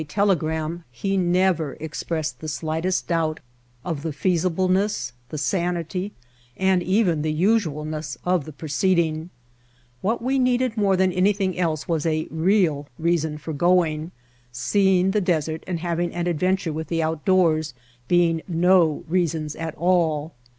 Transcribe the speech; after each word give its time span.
telegram 0.07 0.83
he 0.89 1.15
never 1.15 1.73
expressed 1.79 2.39
the 2.39 2.47
slightest 2.47 3.07
doubt 3.07 3.39
of 3.85 4.01
the 4.01 4.11
feasibleness, 4.11 5.11
the 5.29 5.37
sanity, 5.37 6.11
and 6.57 6.81
even 6.81 7.21
the 7.21 7.31
usualness 7.31 8.17
of 8.25 8.45
the 8.45 8.51
proceeding. 8.51 9.29
What 10.01 10.13
The 10.13 10.13
Outfit 10.21 10.25
we 10.25 10.39
needed 10.39 10.75
more 10.75 10.97
than 10.97 11.11
anything 11.13 11.55
else 11.55 11.87
was 11.87 12.07
a 12.07 12.27
real 12.31 12.87
reason 12.97 13.37
for 13.37 13.53
going, 13.53 14.09
seeing 14.51 15.11
the 15.11 15.21
desert 15.21 15.63
and 15.67 15.81
having 15.81 16.11
an 16.15 16.25
adventure 16.25 16.73
with 16.73 16.87
the 16.87 17.03
outdoors 17.03 17.75
being 18.07 18.41
no 18.47 19.03
reasons 19.07 19.55
at 19.55 19.75
all. 19.75 20.33